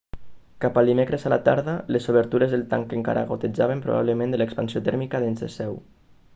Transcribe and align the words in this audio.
cap 0.63 0.77
al 0.81 0.87
dimecres 0.91 1.25
a 1.29 1.31
la 1.33 1.37
tarda 1.49 1.75
les 1.97 2.09
obertures 2.15 2.55
del 2.57 2.65
tanc 2.73 2.97
encara 3.01 3.27
gotejaven 3.35 3.87
probablement 3.87 4.35
de 4.37 4.43
l'expansió 4.43 4.85
tèrmica 4.89 5.25
dins 5.27 5.49
seu 5.61 5.81